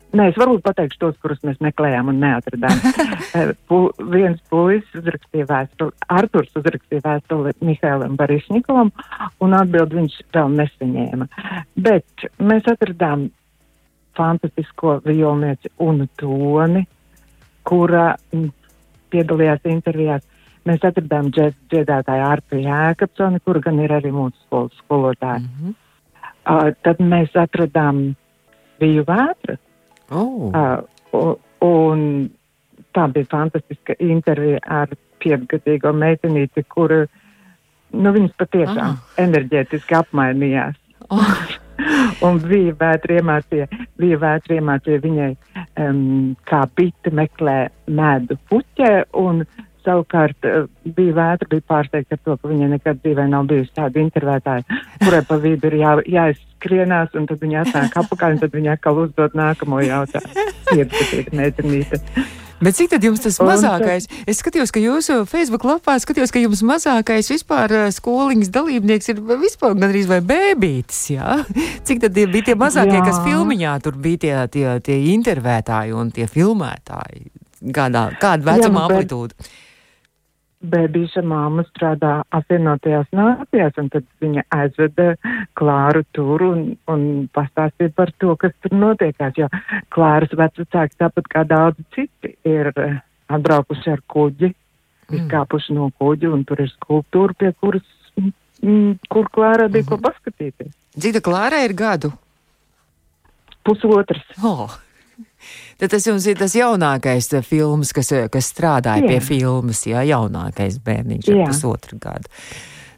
[0.10, 2.80] Nē, es varbūt pateikšu tos, kurus mēs meklējām un neatradām.
[3.30, 3.78] Eh, pu,
[4.10, 8.90] viens puisis uzrakstīja vēstuli, Arturs uzrakstīja vēstuli Mihēlam Barišņikovam,
[9.46, 11.28] un atbild viņš vēl nesaņēma.
[11.78, 13.28] Bet mēs atradām
[14.18, 16.82] fantastisko violnieci Unu Toni,
[17.70, 18.50] kura m,
[19.14, 20.26] piedalījās intervijās.
[20.66, 25.44] Mēs atradām dziedātāju Artu Jēkabsoni, kura gan ir arī mūsu skolas skolotāja.
[25.46, 25.80] Mm -hmm.
[26.50, 28.08] uh, tad mēs atradām
[28.82, 29.62] Viju Vētras
[30.12, 30.50] Oh.
[30.54, 32.04] Uh, un
[32.96, 34.94] tā bija fantastiska intervija ar
[35.24, 37.04] piecgadīgo meitenīti, kura,
[37.94, 39.02] nu, viņas patiešām ah.
[39.22, 40.78] enerģētiski apmainījās.
[41.10, 41.34] Oh.
[42.26, 43.68] un bija vētri iemācīja,
[44.00, 45.30] bija vētri iemācīja viņai,
[45.86, 46.04] um,
[46.50, 49.44] kā bite meklē medu puķē, un
[49.86, 54.02] Savukārt eh, bija vētra, bija pārsteigta ar to, ka viņai nekad dzīvē nav bijusi tāda
[54.04, 58.76] intervētāja, kurai pa vidu ir jā, jāizskrienās, un tad viņa atnāk apakaļ, un tad viņa
[58.76, 60.52] atkal uzdod nākamo jautājumu.
[60.70, 62.04] Piecgatīga meitenīte.
[62.60, 64.10] Bet cik tad jums tas mazākais?
[64.28, 69.78] Es skatījos, ka jūsu Facebook lapā skatījos, ka jums mazākais vispār skoliņas dalībnieks ir vispār
[69.80, 71.38] gandrīz vai bēbītis, jā?
[71.88, 73.06] Cik tad bija tie mazākie, jā.
[73.08, 77.30] kas filmiņā tur bija tie, tie, tie intervētāji un tie filmētāji?
[77.76, 79.40] Kādā, kāda vecuma jā, amplitūda?
[79.40, 79.69] Bet
[80.60, 85.14] bērnīša māma strādā apvienotajās nācijās, un tad viņa aizveda
[85.58, 89.48] Klāru tur un, un pastāstīja par to, kas tur notiekās, jo
[89.96, 92.98] Klāras vecāki, tāpat kā daudzi citi, ir eh,
[93.32, 95.22] atbraukuši ar kuģi, mm.
[95.22, 97.88] izkāpuši no kuģa, un tur ir skulptūra, pie kuras,
[98.20, 100.10] mm, kur Klāra bija mm ko mhm.
[100.10, 100.76] paskatīties.
[101.00, 102.12] Cik Klāra ir gadu?
[103.64, 104.24] Pusotrs.
[104.44, 104.80] Oh.
[105.80, 109.14] Tad tas jums ir tas jaunākais eh, filmas, kas, eh, kas strādāja jā.
[109.14, 112.28] pie filmas, jā, jaunākais bērniņš ar pusotru gadu.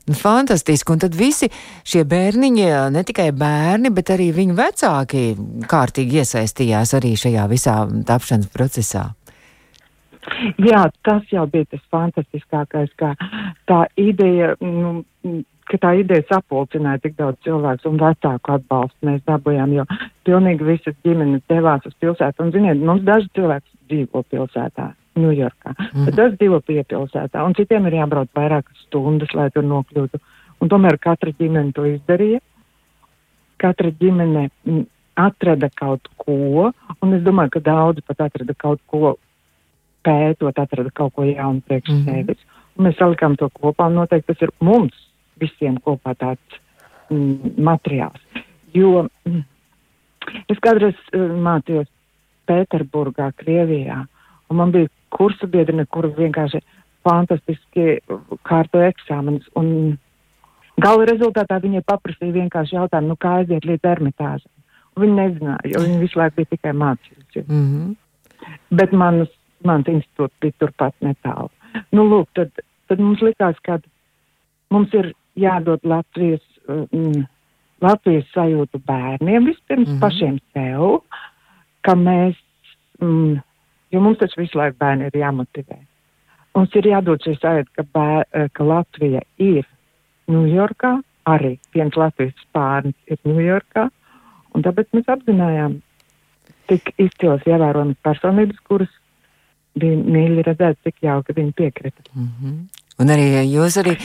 [0.10, 1.46] Nu, fantastiski, un tad visi
[1.86, 5.26] šie bērniņi, eh, ne tikai bērni, bet arī viņu vecāki
[5.70, 7.78] kārtīgi iesaistījās arī šajā visā
[8.10, 9.12] tapšanas procesā.
[10.62, 13.14] Jā, tas jau bija tas fantastiskākais, kā
[13.70, 15.04] tā ideja, nu,
[15.72, 19.86] ka tā ideja sapulcināja tik daudz cilvēku un vecāku atbalstu mēs dabūjām, jo
[20.28, 22.44] pilnīgi visas ģimenes devās uz pilsētu.
[22.44, 26.06] Un, ziniet, mums daži cilvēki dzīvo pilsētā, Ņujorkā, mm.
[26.08, 30.22] bet tas dzīvo piepilsētā, un citiem ir jābrauc vairākas stundas, lai tur nokļūtu.
[30.64, 32.40] Un tomēr katra ģimene to izdarīja.
[33.60, 34.86] Katra ģimene mm,
[35.20, 36.72] atrada kaut ko,
[37.04, 39.18] un es domāju, ka daudzi pat atrada kaut ko
[40.08, 42.08] pētot, atrada kaut ko jaunu priekš mm.
[42.08, 42.48] sevis.
[42.78, 44.96] Un mēs salikām to kopā, un noteikti tas ir mums
[45.42, 46.60] visiem kopā tāds
[47.10, 48.22] mm, materiāls.
[48.76, 49.42] Jo mm,
[50.52, 51.90] es kādreiz uh, mācījos
[52.50, 54.04] Pēterburgā, Krievijā,
[54.50, 56.62] un man bija kursu biedrene, kura vienkārši
[57.06, 58.00] fantastiski
[58.48, 59.48] kārto eksāmenus,
[60.82, 64.52] gala rezultātā viņai paprasīja vienkārši jautājumu, nu kā aiziet līdz ermitāžam.
[64.96, 67.48] Un viņi nezināja, jo viņi visu laiku bija tikai mācījušies.
[67.48, 67.96] Mm -hmm.
[68.80, 69.32] Bet manas,
[69.64, 71.50] mans institūts bija turpat netālu.
[71.92, 72.52] Nu, lūk, tad,
[72.88, 73.80] tad mums likās, ka
[74.70, 77.26] mums ir jādod Latvijas, mm,
[77.82, 80.00] Latvijas sajūtu bērniem vispirms mm -hmm.
[80.00, 81.02] pašiem sev,
[81.82, 82.36] ka mēs,
[83.02, 83.40] mm,
[83.92, 85.78] jo mums taču visu laiku bērni ir jāmotivē.
[86.56, 89.66] Mums ir jādod šī sajūta, ka, bēr, ka Latvija ir
[90.28, 93.90] Ņujorkā, arī viens Latvijas bērns ir Ņujorkā,
[94.56, 95.82] un tāpēc mēs apzinājām
[96.68, 98.92] tik izcils ievērojamas personības, kuras
[99.80, 102.04] bija mīļi redzēt, cik jauki viņi piekrita.
[102.16, 102.81] Mm -hmm.
[103.00, 103.96] Un arī jūs arī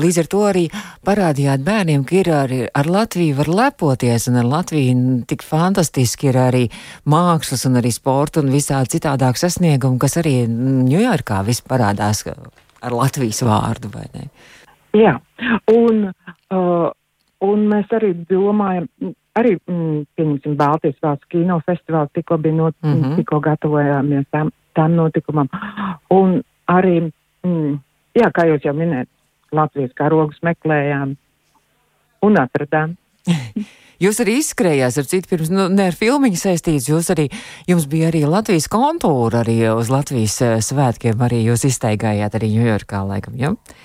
[0.00, 0.64] līdz ar to arī
[1.04, 6.38] parādījāt bērniem, ka ir arī ar Latviju var lepoties, un ar Latviju tik fantastiski ir
[6.40, 6.64] arī
[7.10, 12.24] mākslas un arī sporta un visādi citādāk sasniegumi, kas arī Ņujorkā viss parādās
[12.84, 14.28] ar Latvijas vārdu, vai ne?
[14.94, 15.16] Jā,
[15.74, 16.04] un,
[16.54, 16.90] uh,
[17.42, 18.86] un mēs arī domājam,
[19.38, 23.16] arī, mm, pieņemsim, Baltijas valsts kino festivāls tikko bija, not, mm -hmm.
[23.16, 25.48] tikko gatavojāmies tam, tam notikumam,
[26.10, 27.10] un arī,
[27.42, 27.78] mm,
[28.18, 29.10] jā, kā jūs jau minējat,
[29.54, 31.14] Latvijas karogus meklējām
[32.26, 32.96] un atradām.
[34.02, 37.28] Jūs arī izskrējāt ar citu pirms, nu, ne ar filmiņu saistīts, jūs arī,
[37.70, 43.04] jums bija arī Latvijas kontūra arī uz Latvijas uh, svētkiem, arī jūs iztaigājāt arī Ņujorkā,
[43.06, 43.52] laikam, jā?
[43.54, 43.76] Ja?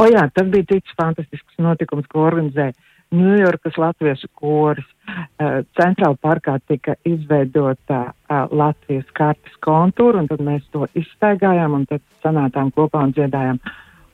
[0.00, 2.74] O jā, tas bija cits fantastisks notikums, ko organizēja
[3.14, 4.86] Ņujorkas latviešu koris.
[5.06, 11.86] Uh, Centrāla parkā tika izveidota uh, Latvijas kartes kontūra, un tad mēs to izstaigājām, un
[11.86, 13.60] tad sanātām kopā un dziedājām.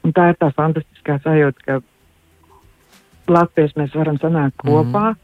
[0.05, 4.69] Un tā ir tā fantastiskā sajūta, ka Latvijas mēs varam sanākt mhm.
[4.69, 5.21] kopā mm.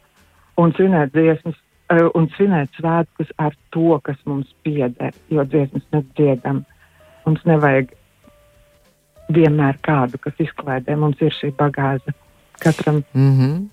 [0.64, 1.60] un svinēt dziesmas,
[1.92, 6.64] uh, un svinēt svētkus ar to, kas mums pieder, jo dziesmas mēs dziedam.
[7.26, 7.92] Mums nevajag
[9.28, 12.16] vienmēr kādu, kas izklaidē, mums ir šī bagāža
[12.62, 13.02] katram.
[13.14, 13.68] Mm -hmm.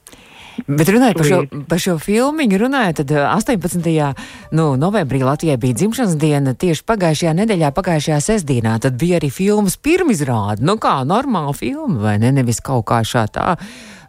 [0.67, 3.87] Bet runājot par šo, par šo filmu, runājot, tad 18.
[3.91, 4.13] Eh,
[4.51, 8.77] Nu, novembrī Latvijai bija dzimšanas diena, tieši pagājušajā nedēļā, pagājušajā sestdienā.
[8.79, 10.63] Tad bija arī filmas pirmizrāde.
[10.63, 12.31] Nu, kā normāla filma, vai ne?
[12.31, 13.57] Nevis kaut kā šā tā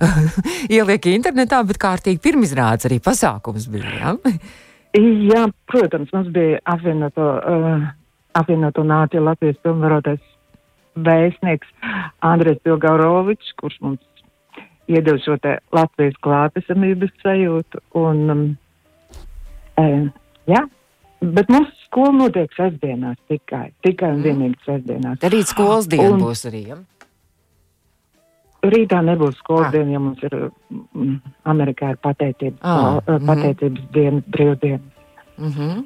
[0.76, 3.92] ieliek internetā, bet kārtīgi pirmizrādes arī pasākums bija.
[4.00, 4.14] Ja?
[4.96, 7.88] Jā, protams, mums bija apvienoto, uh,
[8.38, 10.22] apvienoto nāciju Latvijas pilnvarotais
[10.96, 11.68] vēstnieks
[12.24, 14.15] Andrēs Pilgaurovičs, kurš mums
[14.88, 15.36] iedod šo
[15.74, 17.82] Latvijas klātesamības sajūtu.
[17.98, 18.44] Un, um,
[19.80, 19.86] e,
[20.50, 20.62] jā,
[21.20, 24.26] bet mums skola notiek sestdienās tikai, tikai un mm.
[24.28, 25.24] vienīgi sestdienās.
[25.32, 26.78] Rīt skolas diena un, būs arī, ja?
[28.66, 29.74] Rītā nebūs skolas ah.
[29.76, 31.18] diena, ja mums ir mm,
[31.52, 32.96] Amerikā ir pateicības, ah.
[32.96, 33.26] mm -hmm.
[33.30, 34.92] pateicības dienas, brīvdienas.
[35.36, 35.84] Mm -hmm.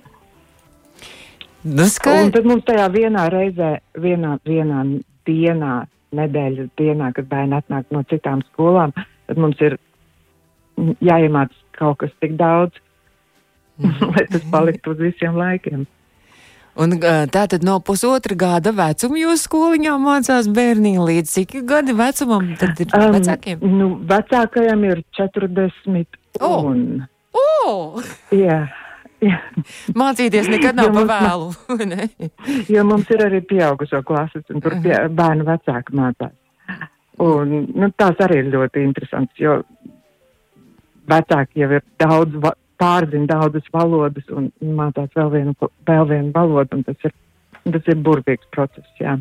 [1.62, 1.84] Nu,
[2.22, 4.84] un tad mums tajā vienā reizē, vienā, vienā
[5.28, 8.94] dienā nedēļas dienā, kad bērni atnāk no citām skolām,
[9.28, 9.78] tad mums ir
[11.04, 12.76] jāiemāc kaut kas tik daudz,
[14.12, 15.86] lai tas paliktu uz visiem laikiem.
[16.80, 22.52] Un tā tad no pusotra gada vecuma jūs skoliņā mācās bērni līdz cik gadi vecumam
[22.60, 23.64] tad ir um, vecākiem?
[23.64, 26.70] Nu, vecākajam ir 40 oh.
[26.70, 27.02] un...
[27.34, 27.98] Oh!
[28.34, 28.62] Jā.
[29.20, 29.38] Jā.
[29.96, 31.50] Mācīties nekad nav pa vēlu.
[32.74, 36.36] jo mums ir arī pieaugušo klases, un tur pie, bērnu vecāki mācās.
[37.20, 39.58] Un nu, tās arī ir ļoti interesants, jo
[41.10, 42.38] vecāki jau ir daudz
[42.80, 47.12] pārzina daudzas valodas un mācās vēl vienu, vēl vienu valodu, un tas ir,
[47.66, 49.18] tas ir burvīgs process, jā.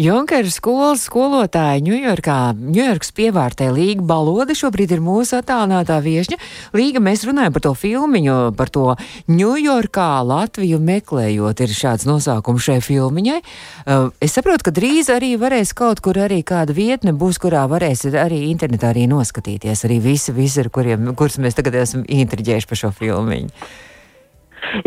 [0.00, 6.38] Junkera skolas skolotāja Ņujorkā, Ņujorkas pievārtē Līga Balode šobrīd ir mūsu attālinātā viešņa.
[6.76, 8.86] Līga, mēs runājam par to filmiņu, par to
[9.30, 13.38] Ņujorkā Latviju meklējot, ir šāds nosaukums šai filmiņai.
[13.42, 18.06] Uh, es saprotu, ka drīz arī varēs kaut kur arī kāda vietne būs, kurā varēs
[18.12, 22.80] arī internetā arī noskatīties, arī visi, visi, ar kuriem, kurus mēs tagad esam intriģējuši par
[22.80, 23.52] šo filmiņu.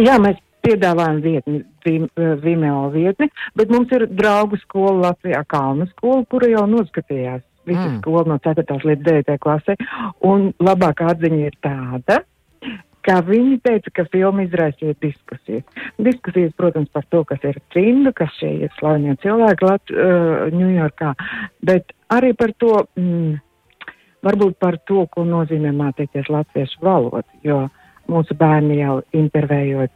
[0.01, 1.63] Jā, mēs piedāvājam vietni,
[2.43, 7.99] Vimeo vietni, bet mums ir draugu skola Latvijā, Kalnu skola, kura jau noskatījās visu mm.
[8.01, 8.65] skolu no 4.
[8.85, 9.37] līdz 9.
[9.41, 9.75] klasē,
[10.25, 12.19] un labākā atziņa ir tāda,
[13.05, 15.65] ka viņi teica, ka filma izraisīja diskusijas.
[16.01, 19.97] Diskusijas, protams, par to, kas ir trimda, kas šie ir slavenie cilvēki
[20.55, 23.35] Ņujorkā, uh, bet arī par to, mm,
[24.25, 27.67] varbūt par to, ko nozīmē mācīties latviešu valodu, jo
[28.09, 29.93] mūsu bērni jau intervējot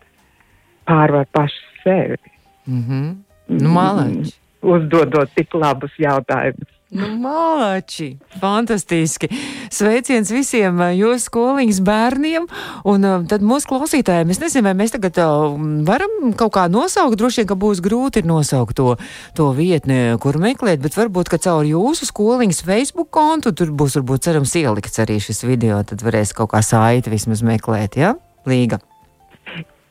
[0.90, 2.36] pārvar paši sevi.
[2.68, 3.16] Mm -hmm.
[3.62, 4.36] Nu, Malači.
[4.62, 6.70] Uzdodot tik labus jautājumus.
[6.90, 9.28] Nu, Mālači, fantastiski!
[9.70, 12.48] Sveiciens visiem uh, jūsu skoliņas bērniem,
[12.90, 14.34] un uh, tad mūsu klausītājiem.
[14.34, 15.54] Es nezinu, vai mēs tagad uh,
[15.86, 18.98] varam kaut kā nosaukt, droši vien, ka būs grūti nosaukt to,
[19.38, 24.26] to vietni, kur meklēt, bet varbūt, ka caur jūsu skoliņas Facebook kontu tur būs, varbūt,
[24.26, 28.16] cerams, ielikts arī šis video, tad varēs kaut kā saiti vismaz meklēt, ja?
[28.50, 28.82] Līga.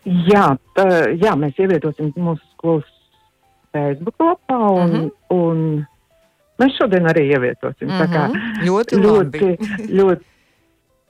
[0.05, 0.45] Jā,
[0.77, 0.87] tā,
[1.21, 2.87] jā, mēs ievietosim mūsu skolas
[3.73, 5.11] Facebook lapā un, mm -hmm.
[5.29, 5.87] un
[6.59, 7.89] mēs šodien arī ievietosim.
[7.89, 8.13] Mm -hmm.
[8.15, 8.67] Kā mhm.
[8.69, 10.25] ļoti, ļoti, ļoti, ļoti,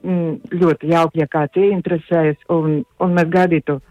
[0.03, 3.81] mm, ļoti jauki, ja kāds ieinteresējas un, un mēs gaidītu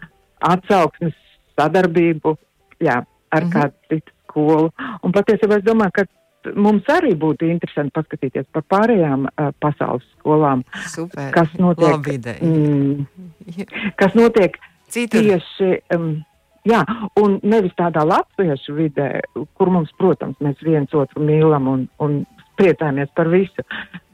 [0.40, 1.14] atsauksmes
[1.56, 2.36] sadarbību,
[2.80, 3.52] jā, ar mm -hmm.
[3.52, 4.70] kādu citu skolu.
[5.02, 6.04] Un patiesībā es domāju, ka
[6.54, 10.64] mums arī būtu interesanti paskatīties par pārējām uh, pasaules skolām.
[10.86, 11.30] Super.
[11.32, 12.42] Kas notiek?
[12.42, 13.06] Mm,
[14.00, 14.58] kas notiek
[14.88, 15.22] Citur.
[15.24, 16.10] Tieši, um,
[16.68, 16.80] jā,
[17.20, 19.08] un nevis tādā latviešu vidē,
[19.58, 22.22] kur mums, protams, mēs viens otru mīlam un, un
[22.58, 23.64] priecājamies par visu,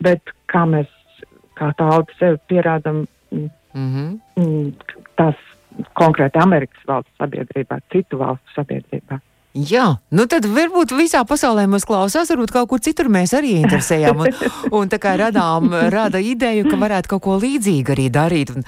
[0.05, 0.91] bet kā mēs,
[1.59, 4.73] kā tauta sevi pierādam, mm -hmm.
[5.17, 5.37] tas
[5.99, 9.21] konkrēti Amerikas valsts sabiedrībā, citu valstu sabiedrībā.
[9.55, 14.25] Jā, nu tad varbūt visā pasaulē mūs klausās, varbūt kaut kur citur mēs arī interesējām.
[14.25, 14.33] Un,
[14.81, 18.51] un tā kā radām, rada ideju, ka varētu kaut ko līdzīgu arī darīt.
[18.51, 18.65] Un,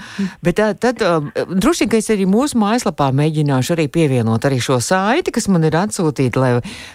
[0.47, 4.61] bet tā, tad um, droši vien, ka es arī mūsu mājaslapā mēģināšu arī pievienot arī
[4.63, 6.53] šo saiti, kas man ir atsūtīta, lai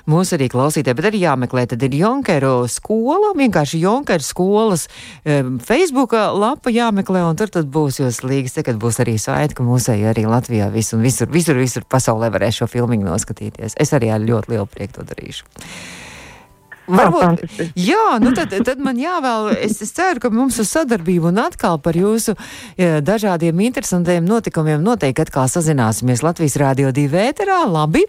[0.09, 1.66] mūs arī klausītē, bet arī jāmeklē.
[1.74, 8.00] Tad ir Jonkeru skola, vienkārši Jonkeru skolas um, Facebook lapa jāmeklē, un tur tad būs
[8.00, 11.61] jūs līgas, te, kad būs arī saiti, ka mūsēji arī Latvijā visu un visur, visur,
[11.61, 15.49] visur pasaulē varēs šo filmiņu noskatīties es arī ar ļoti lielu prieku to darīšu.
[16.90, 17.45] Varbūt,
[17.79, 21.79] jā, nu tad, tad man jāvēl, es, es ceru, ka mums uz sadarbību un atkal
[21.83, 22.35] par jūsu
[22.75, 28.03] ja, dažādiem interesantiem notikumiem noteikti atkal sazināsimies Latvijas Rādio 2 vēterā, labi,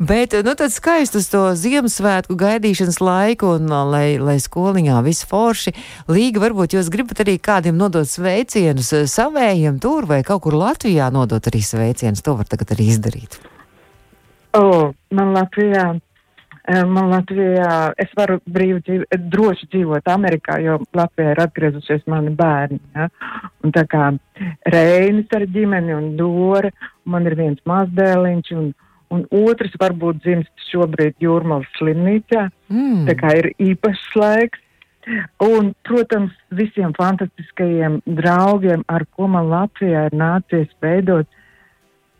[0.00, 5.76] bet, nu tad skaistus to Ziemassvētku gaidīšanas laiku un lai, lai skoliņā viss forši.
[6.08, 11.52] Līga, varbūt jūs gribat arī kādiem nodot sveicienus savējiem tur vai kaut kur Latvijā nodot
[11.52, 13.53] arī sveicienus, to var tagad arī izdarīt.
[14.54, 16.00] Oh, man Latvijā,
[16.68, 22.30] eh, man Latvijā, es varu brīvi dzīvot, droši dzīvot Amerikā, jo Latvijā ir atgriezušies mani
[22.38, 22.78] bērni.
[22.94, 23.08] Ja?
[23.64, 24.12] Un tā kā
[24.70, 26.70] Reinis ar ģimeni un Dora,
[27.04, 28.70] man ir viens mazdēliņš un,
[29.10, 32.48] un otrs varbūt dzimst šobrīd Jūrmalas slimnīcā.
[32.70, 33.08] Mm.
[33.10, 34.60] Tā kā ir īpašs laiks.
[35.44, 41.28] Un, protams, visiem fantastiskajiem draugiem, ar ko man Latvijā ir nācies veidot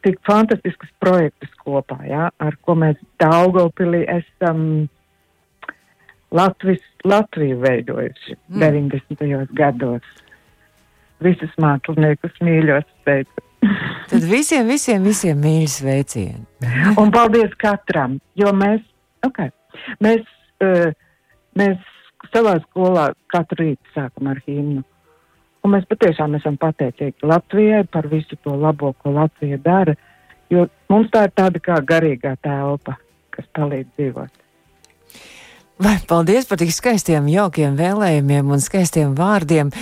[0.05, 4.61] tik fantastiskus projektus kopā, ja, ar ko mēs Daugopilī esam
[6.35, 8.61] Latvis, Latviju veidojuši mm.
[8.61, 9.55] 90.
[9.55, 10.07] gados.
[11.23, 13.45] Visus māksliniekus mīļos sveicu.
[14.11, 16.43] Tad visiem, visiem, visiem mīļi sveicieni.
[17.01, 18.83] Un paldies katram, jo mēs,
[19.27, 19.53] okay,
[20.05, 20.27] mēs,
[20.64, 20.90] uh,
[21.59, 21.79] mēs
[22.33, 24.83] savā skolā katru rītu sākam ar himnu.
[25.64, 29.94] Un mēs patiešām esam pateicīgi Latvijai par visu to labo, ko Latvija dara,
[30.53, 32.98] jo mums tā ir tāda kā garīgā telpa,
[33.33, 34.40] kas palīdz dzīvot.
[35.81, 39.72] Vai paldies par tik skaistiem, jaukiem vēlējumiem un skaistiem vārdiem.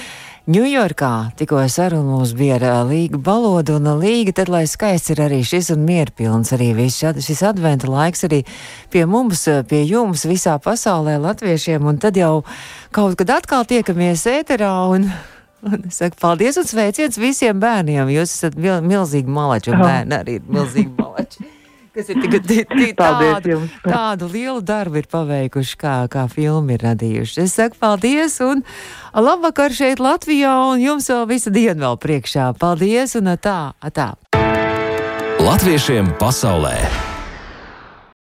[0.42, 5.43] Ņujorkā tikko saruna mums bija ar Līgu Balodu, un Līga tad, lai skaists ir arī
[5.47, 8.41] šis un mierpilns arī viss šis adventa laiks arī
[8.91, 12.41] pie mums, pie jums visā pasaulē latviešiem, un tad jau
[12.91, 15.07] kaut kad atkal tiekamies ēterā, un,
[15.67, 20.39] un es saku paldies un sveiciens visiem bērniem, jūs esat milzīgi malači, un bērni arī
[20.41, 21.51] ir milzīgi malači
[21.93, 26.87] kas ir tik, tik, tik tādu, tādu lielu darbu ir paveikuši, kā, kā filmu ir
[26.87, 27.45] radījuši.
[27.45, 28.65] Es saku paldies un
[29.13, 32.53] labvakar šeit Latvijā, un jums vēl visa diena vēl priekšā.
[32.61, 33.61] Paldies un tā,
[33.93, 34.13] tā.
[35.43, 37.12] Latviešiem pasaulē!